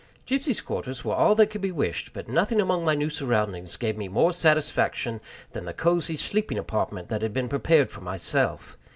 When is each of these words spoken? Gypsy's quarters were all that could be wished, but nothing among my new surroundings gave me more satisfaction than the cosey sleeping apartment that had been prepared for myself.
Gypsy's 0.25 0.61
quarters 0.61 1.05
were 1.05 1.13
all 1.13 1.35
that 1.35 1.51
could 1.51 1.61
be 1.61 1.71
wished, 1.71 2.11
but 2.11 2.27
nothing 2.27 2.59
among 2.59 2.83
my 2.83 2.95
new 2.95 3.11
surroundings 3.11 3.77
gave 3.77 3.97
me 3.99 4.07
more 4.07 4.33
satisfaction 4.33 5.21
than 5.51 5.65
the 5.65 5.75
cosey 5.75 6.17
sleeping 6.17 6.57
apartment 6.57 7.07
that 7.09 7.21
had 7.21 7.33
been 7.33 7.47
prepared 7.47 7.91
for 7.91 8.01
myself. 8.01 8.79